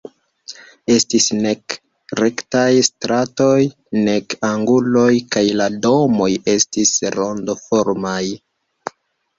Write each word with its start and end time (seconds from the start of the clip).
Estis 0.93 1.27
nek 1.41 1.75
rektaj 2.21 2.65
stratoj 2.87 3.53
nek 4.09 4.37
anguloj 4.51 5.09
kaj 5.37 5.45
la 5.63 5.69
domoj 5.87 6.33
estis 6.59 6.97
rondoformaj. 7.21 8.21